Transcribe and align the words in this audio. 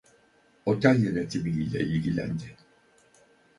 Otel 0.65 1.01
yönetimi 1.03 1.49
ile 1.49 1.79
ilgilendi. 1.79 2.57